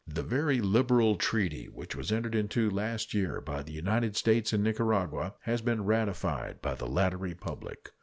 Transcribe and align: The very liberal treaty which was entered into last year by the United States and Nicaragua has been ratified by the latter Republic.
The 0.07 0.23
very 0.23 0.61
liberal 0.61 1.15
treaty 1.15 1.65
which 1.65 1.95
was 1.95 2.11
entered 2.11 2.33
into 2.33 2.71
last 2.71 3.13
year 3.13 3.39
by 3.39 3.61
the 3.61 3.71
United 3.71 4.15
States 4.17 4.51
and 4.51 4.63
Nicaragua 4.63 5.35
has 5.41 5.61
been 5.61 5.85
ratified 5.85 6.59
by 6.59 6.73
the 6.73 6.87
latter 6.87 7.17
Republic. 7.17 7.91